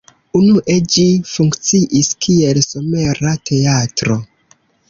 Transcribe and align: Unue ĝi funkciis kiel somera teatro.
Unue 0.37 0.77
ĝi 0.95 1.03
funkciis 1.33 2.11
kiel 2.27 2.63
somera 2.71 3.37
teatro. 3.51 4.19